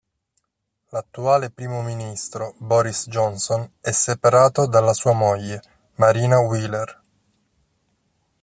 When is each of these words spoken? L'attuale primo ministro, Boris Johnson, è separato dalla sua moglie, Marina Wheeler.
L'attuale 0.89 1.51
primo 1.51 1.83
ministro, 1.83 2.55
Boris 2.57 3.05
Johnson, 3.07 3.73
è 3.81 3.91
separato 3.91 4.65
dalla 4.65 4.95
sua 4.95 5.13
moglie, 5.13 5.61
Marina 5.97 6.39
Wheeler. 6.39 7.01